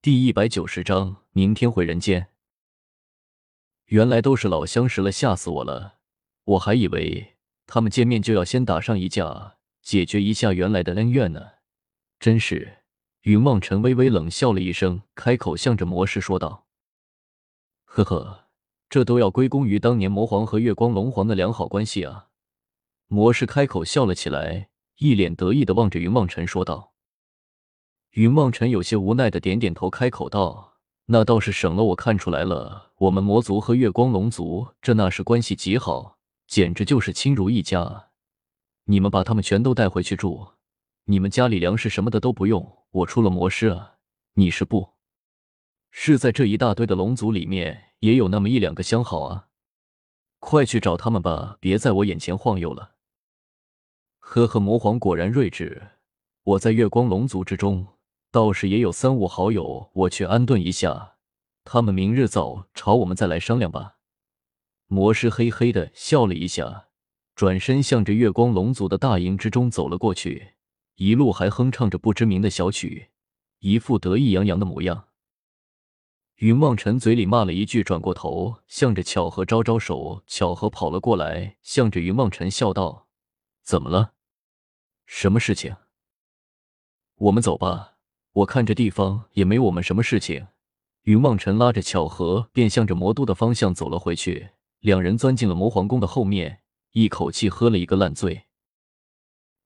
[0.00, 2.28] 第一百九十章，明天回人间。
[3.86, 5.96] 原来都是老相识了，吓死我了！
[6.44, 7.36] 我还以为
[7.66, 11.44] 他们见面就要先打上一架，解决一下原来的恩怨呢。
[12.20, 12.84] 真是……
[13.22, 16.68] 云望尘微微冷笑了一声，开口向着魔师说道
[17.82, 18.46] ：“呵呵，
[18.88, 22.28] 这都要归功于当年魔皇和月光龙皇的良好关系啊。”
[23.08, 26.94] 魔师开口笑了起来，一脸得意的望着云望尘说道。
[28.12, 38.08] 云梦尘有些无奈的点点头，开口道：“那倒是省了我看出来了，我们魔族和月光龙族这那是关系极好，简直就是亲如一家。
[38.84, 40.48] 你们把他们全都带回去住，
[41.04, 43.96] 你们家里粮食什么的都不用，我出了魔师啊，
[44.34, 44.94] 你是不？
[45.90, 49.48] 是在这一大堆的龙族里面也有那么一两个相好啊？
[50.38, 52.94] 快去找他们吧，别在我眼前晃悠了。”
[54.18, 55.88] 呵呵，魔皇果然睿智，
[56.42, 57.86] 我在月光龙族之中。
[58.30, 61.16] 倒是也有三五好友，我去安顿一下。
[61.64, 63.96] 他们明日早朝我们再来商量吧。
[64.86, 66.88] 魔师嘿嘿的笑了一下，
[67.34, 70.54] 转身向着月光龙族的大营之中走了过去，
[70.96, 73.10] 一路还哼唱着不知名的小曲，
[73.60, 75.08] 一副得意洋洋的模样。
[76.36, 83.08] 云望尘嘴里骂了一句，转过头向着巧合招招手，巧合跑了过来，向着云望尘笑道
[83.64, 84.12] ：“怎么了？
[85.04, 85.76] 什么事情？
[87.16, 87.96] 我们走吧。”
[88.38, 90.46] 我看这地方也没我们什么事情。
[91.02, 94.50] 云望尘拉着巧合，便向着魔都的方向走了回去。
[94.80, 96.60] 两人钻进了魔皇宫的后面，
[96.92, 98.44] 一口气喝了一个烂醉。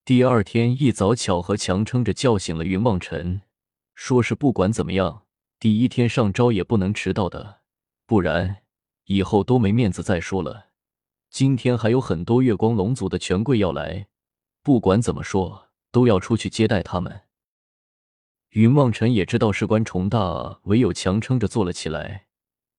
[0.07, 3.43] 第二天一早，巧合强撑着叫醒了云望尘，
[3.95, 5.25] 说是不管怎么样，
[5.59, 7.61] 第一天上招也不能迟到的，
[8.07, 8.63] 不然
[9.05, 10.69] 以后都没面子再说了。
[11.31, 14.07] 今天还有很多月光龙族的权贵要来，
[14.63, 17.23] 不管怎么说，都要出去接待他们。
[18.53, 22.27] 云望尘也知道事关重大，唯有强撑着坐了起来，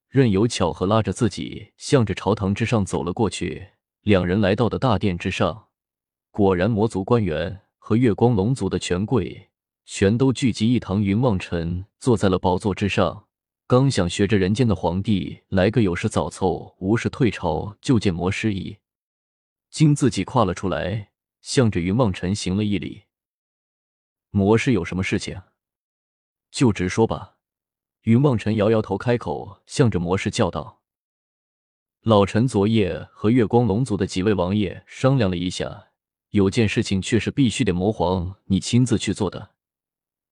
[0.08, 3.70] 任由巧合拉着自己向着朝堂之上走了过去。
[4.02, 5.70] 两人来到的大殿之上，
[6.30, 9.50] 果然魔族官员和月光龙族的权贵
[9.84, 11.02] 全都聚集一堂。
[11.02, 13.26] 云望尘坐在了宝座之上，
[13.66, 18.78] 刚想学着人间的皇帝来个有事早奏，无事退朝，就见魔师仪
[19.72, 21.09] 经自己跨了出来，
[21.42, 23.06] 向着云望尘行了一礼。
[24.30, 25.42] 魔师有什么事情？
[26.53, 27.38] 就直说吧，
[28.03, 30.84] 云望尘摇摇头，开口向着魔师叫道
[32.02, 35.88] ：“老臣昨夜和月光龙族的几位王爷商量了一下，
[36.30, 39.56] 有件事情却是必须得魔皇你亲自去做的。”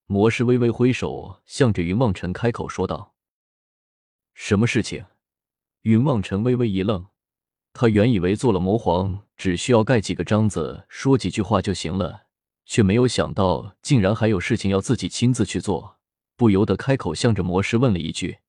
[0.06, 3.16] 魔师微微挥手，向着云望尘开口说道
[4.36, 5.06] ：“什么事情？”
[5.82, 7.08] 云望尘微微一愣，
[7.74, 12.28] 他原以为做了魔皇只需要盖几个章子，说几句话就行了，
[12.68, 15.98] 却没有想到竟然还有事情要自己亲自去做。
[16.41, 18.40] 不由得开口，向着魔师问了一句：“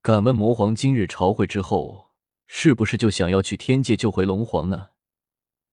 [0.00, 2.12] 敢问魔皇，今日朝会之后，
[2.46, 4.88] 是不是就想要去天界救回龙皇呢？”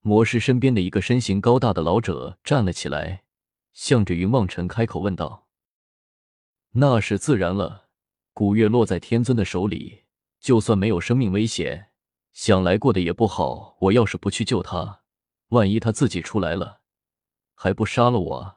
[0.04, 3.22] 魔师身边的一个身形高大的老者站了起来，
[3.72, 5.46] 向着云望尘开口问道
[6.76, 7.88] ：“那是自然了，
[8.34, 10.04] 古月落在天尊的手里，
[10.38, 11.86] 就算没有生命危险，
[12.34, 13.78] 想来过得也不好。
[13.80, 15.00] 我要是不去救他，
[15.48, 16.82] 万一他自己出来了，
[17.54, 18.56] 还不杀了我？”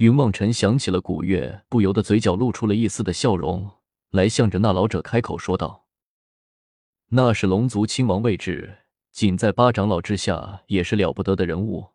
[0.00, 3.70] 云望尘想起了古月，不由得嘴角露出了一丝的笑容，
[4.08, 5.84] 来向着那老者开口说道
[7.12, 8.78] ：“那是龙族亲王位置，
[9.12, 11.90] 仅在八长老之下，也是了不得的人物。”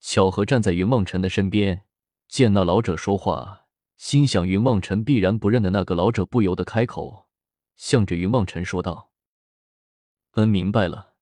[0.00, 1.86] 巧合站在云望尘的身边，
[2.28, 7.26] 见那老者说话，心想云望尘必然不认的那个老者，不由得开口，
[7.74, 9.10] 向着云望尘说道
[10.36, 11.14] ：“嗯，明白了。”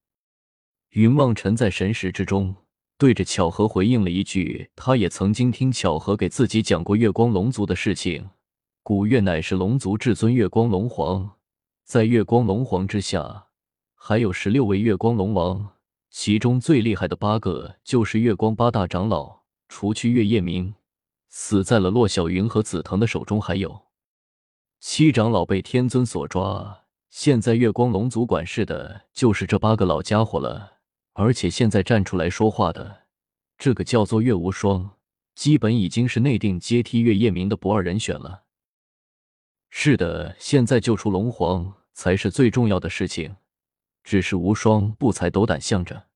[0.91, 2.57] 云望尘在神识之中。
[3.03, 8.31] 对着巧合回应了一句，他也曾经听巧合给自己讲过月光龙族的事情。
[8.85, 11.29] 古月乃是龙族至尊月光龙皇，
[11.83, 13.47] 在月光龙皇之下，
[13.97, 15.71] 还有十六位月光龙王，
[16.13, 20.73] 其中最厉害的八个就是月光八大长老，除去月夜明
[21.29, 23.83] 死在了洛小云和紫藤的手中，还有
[24.79, 26.85] 七长老被天尊所抓。
[27.11, 30.82] 现在月光龙族管事的就是这八个老家伙了。
[31.15, 33.03] 而且现在站出来说话的
[33.59, 34.97] 这个叫做月无双，
[35.35, 38.45] 基本已经是内定接替月夜明的不二人选了。
[39.69, 43.37] 是的，现在救出龙皇才是最重要的事情。
[44.05, 46.09] 只是无双不才斗胆向着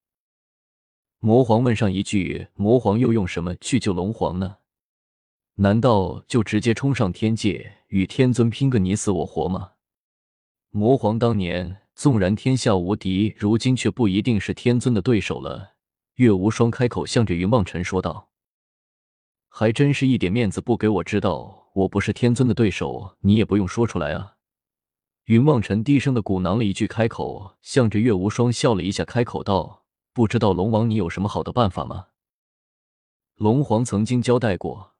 [1.19, 4.57] 魔皇问上一句：“魔皇又用什么去救龙皇呢？
[5.55, 9.71] 难道就直接冲上天界与天尊拼个你死我活吗？”
[10.69, 11.86] 魔皇当年。
[11.97, 15.73] 纵然天下无敌，如今却不一定是天尊的对手了。
[16.17, 18.29] 月无双开口，向着云望尘说道
[19.49, 24.35] ：“还真是一点面子不给我，知道我不是天尊的对手，你也不用说出来啊。
[25.25, 29.83] 云望尘低声的鼓囊了一句，开口，向着月无双笑了一下，开口道
[30.13, 32.09] ：“不知道龙王，你有什么好的办法吗？”
[33.37, 34.93] 龙皇曾经交代过，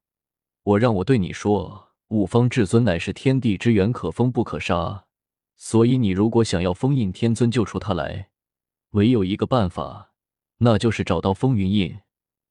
[0.63, 5.03] 我让我对你说，五方至尊乃是天地之源，可封不可杀。
[5.57, 8.29] 所以你如果想要封印天尊，救出他来，
[8.91, 10.13] 唯有一个办法，
[10.59, 11.99] 那就是找到风云印，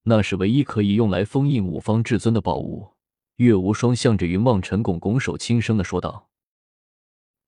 [0.02, 2.94] 那是唯一可以用来封印五方至尊的宝物。
[3.36, 6.30] 月无双向着云望尘拱拱手，轻声的说道。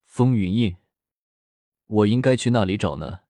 [0.05, 0.77] 风云印，
[1.87, 3.21] 我应该去那里找呢？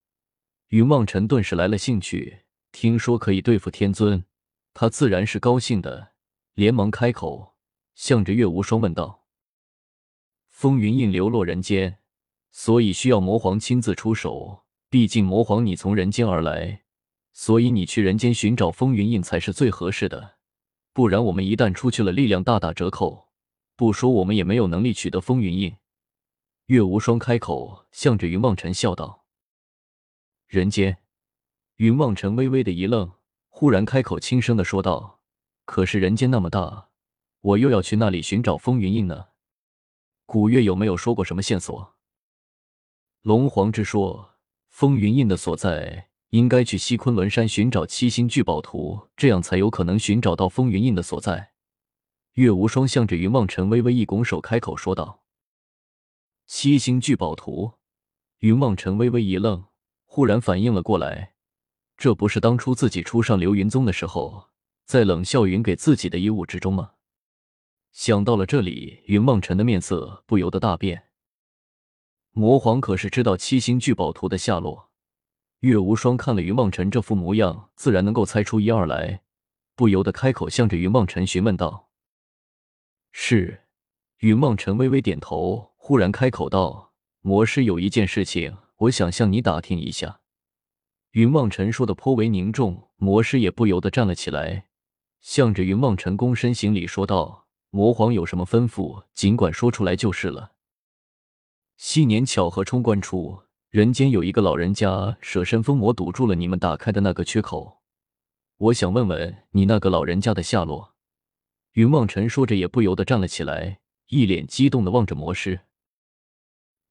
[0.68, 4.26] 云望尘顿时来了兴趣，听说可以对付天尊，
[4.74, 6.12] 他自然是高兴的，
[6.54, 7.56] 连忙开口，
[7.96, 9.26] 向着月无双问道
[10.50, 12.00] ：“风云印流落人间，
[12.52, 14.66] 所以需要魔皇亲自出手。
[14.90, 16.82] 毕竟魔皇你从人间而来，
[17.32, 20.38] 所以你去人间寻找风云印才是最合适的。
[20.94, 23.30] 不然我们一旦出去了，力量大打折扣。
[23.76, 25.76] 不说我们也没有能力取得风云印。”
[26.66, 29.26] 月无双开口，向着云望尘笑道
[30.48, 30.98] ：“人间。”
[31.78, 33.12] 云望尘微微的一愣，
[33.48, 35.20] 忽然开口，轻声的说道
[35.66, 36.90] ：“可是人间那么大，
[37.42, 39.28] 我又要去那里寻找风云印呢？
[40.26, 41.94] 古月有没有说过什么线索？”
[43.24, 44.36] 龙皇之说，
[44.70, 51.52] 风云印的所在应该去西昆仑山寻找七星聚宝图，这样才有可能寻找到风云印的所在。
[52.36, 55.24] 月无双向着云望尘微微一拱手，开口说道。
[56.46, 57.74] 七星聚宝图，
[58.38, 59.66] 云望尘微微一愣，
[60.06, 61.34] 忽然反应了过来，
[61.98, 64.48] 这不是当初自己初上流云宗的时候，
[64.86, 66.92] 在冷笑云给自己的衣物之中吗？
[67.92, 71.09] 想到了这里，云望尘的面色不由得大变。
[72.40, 74.92] 魔皇可是知道七星聚宝图的下落，
[75.60, 79.24] 月无双看了云梦尘这副模样，自然能够猜出一二来，
[79.76, 81.90] 不由得开口向着云梦尘询问道
[83.12, 83.66] ：“是。”
[84.20, 85.74] 云梦尘微微点头。
[85.76, 90.22] 忽然开口道：“魔师有一件事情，我想向你打听一下。”
[91.12, 94.68] 云梦尘说的颇为凝重，魔师也不由得站了起来，
[95.20, 100.54] 向着云梦尘躬身行礼，说道：“魔皇有什么吩咐，尽管说出来就是了。”
[101.82, 107.80] 昔年巧合冲关处，人间有一个老人家舍身封魔，堵住了你们打开的那个缺口。
[108.58, 110.96] 我想问问你那个老人家的下落。
[111.72, 115.62] 云望尘说着，也不由得站了起来，一脸激动的望着魔师。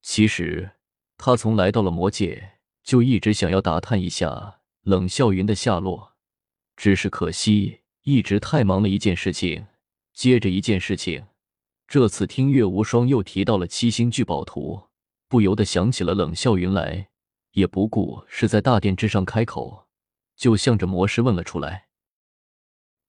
[0.01, 0.71] 其实，
[1.19, 2.53] 他从来到了魔界，
[2.83, 6.13] 就一直想要打探一下冷笑云的下落，
[6.75, 9.67] 只是可惜一直太忙了，一件事情
[10.15, 11.27] 接着一件事情。
[11.89, 14.79] 这次听月无双又提到了七星聚宝图，
[15.27, 17.09] 不由得想起了冷笑云来，
[17.53, 19.87] 也不顾是在大殿之上开口，
[20.35, 21.87] 就向着魔师问了出来。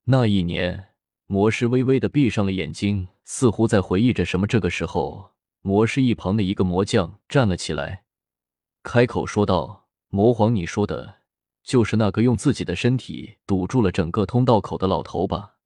[0.04, 0.94] 那一年，
[1.26, 4.46] 魔师微微的闭上了眼睛，似乎在回忆着什么。
[4.46, 5.32] 这个时候。
[5.62, 8.04] 魔师一旁的一个魔将站了起来，
[8.82, 11.16] 开口说道：“魔皇，你说的
[11.62, 15.56] 就是那个用自己的身体堵住了整个通道口的老头吧？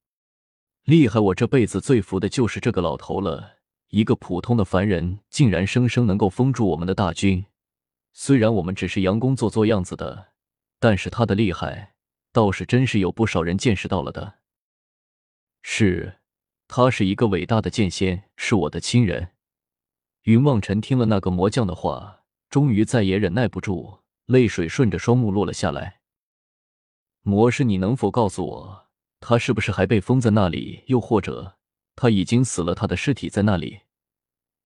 [0.85, 1.19] 厉害！
[1.19, 3.57] 我这辈子最服的就是这个老头了。
[3.89, 7.47] 一个普通的凡人，竟然生生能够封住我们的大军。
[8.13, 10.33] 虽然我们只是佯攻做做样子的，
[10.79, 11.95] 但是他的厉害，
[12.33, 14.41] 倒是真是有不少人见识到了的。
[15.63, 16.19] 是，
[16.69, 19.31] 他是一个伟大的剑仙，是我的亲人。”
[20.25, 26.01] 云望尘听了那个魔将的话，终于再也忍耐不住，泪水顺着双目落了下来。
[27.23, 28.84] 魔师，你能否告诉我，
[29.27, 30.85] 他是不是还被封在那里？
[30.89, 31.57] 又或者
[31.97, 33.81] 他已经死了，他的尸体在那里？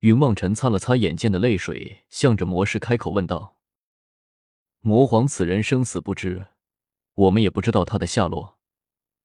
[0.01, 3.61] 云望尘擦了擦眼间的泪水，向着魔师开口问道
[4.83, 6.49] ：“魔皇，此人生死不知，
[7.15, 8.59] 我们也不知道他的下落。”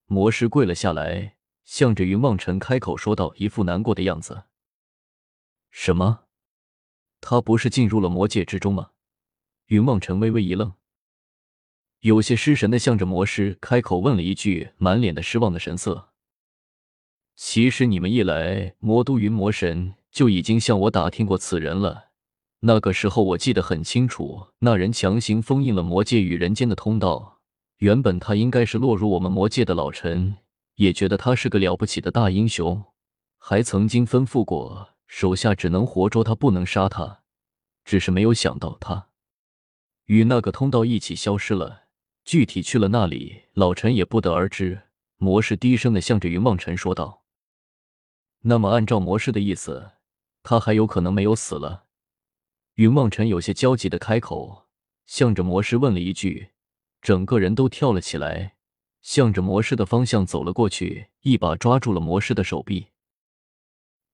[0.06, 4.44] 魔师跪了下来，向着云望尘开口说道，一副难过的样子。
[5.72, 6.26] 什么？
[7.22, 8.92] 他不是进入了魔界之中吗？
[9.66, 10.76] 云望尘微微一愣，
[12.04, 16.10] 有些失神的向着魔师开口问了一句，满脸的失望的神色。
[17.34, 22.10] 其实你们一来，魔都云魔神就已经向我打听过此人了。
[22.60, 27.40] 那个时候我记得很清楚，那人强行封印了魔界与人间的通道。
[27.78, 30.36] 原本他应该是落入我们魔界的老臣，
[30.76, 32.84] 也觉得他是个了不起的大英雄，
[33.38, 34.90] 还曾经吩咐过。
[35.08, 37.22] 手下只能活捉他，不能杀他。
[37.86, 39.08] 只是没有想到，他
[40.08, 41.83] 与那个通道一起消失了。
[42.26, 44.84] 具体去了那里，老陈也不得而知。
[45.18, 47.24] 魔师低声的向着云望尘说道
[48.44, 49.92] ：“那么，按照魔师的意思，
[50.42, 51.86] 他还有可能没有死了。”
[52.76, 54.68] 云望尘有些焦急的开口，
[55.06, 56.50] 向着魔师问了一句，
[57.02, 58.56] 整个人都跳了起来，
[59.02, 62.88] 向着魔师的方向走了过去，一把抓住了魔师的手臂。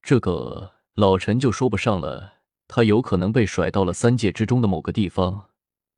[0.01, 2.39] 这个老陈就说不上了。
[2.67, 5.48] 他有可能被甩到了三界之中的某个地方，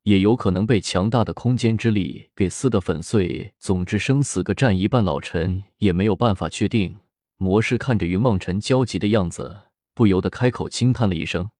[0.02, 3.52] 也有可能被强大的空间之力给撕得粉碎。
[3.58, 6.98] 总之，生死各占一半，老陈也没有办法确定。
[7.36, 9.62] 魔师看着云望尘焦急的样子，
[9.94, 11.50] 不由得开口轻叹了一声：“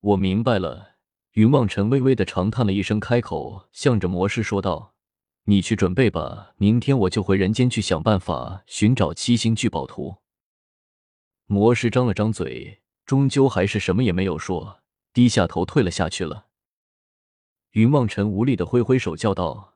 [0.00, 0.96] 我明白了。”
[1.34, 4.94] 云望尘微微的长叹了一声，开口向着魔师说道
[5.44, 10.16] ：“你去准备吧，明天我就回人间去想办法寻找七星聚宝图。”
[11.46, 12.80] 魔师张了张嘴。
[13.06, 14.82] 终究还是什么也没有说，
[15.14, 16.47] 低下头退了下去了。
[17.72, 19.74] 云望尘无力的挥挥手，叫道：“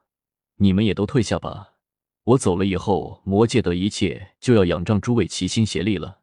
[0.57, 1.73] 你们也都退下吧，
[2.23, 6.19] 我走了以后，魔界的一切就要仰仗诸位齐心协力了。”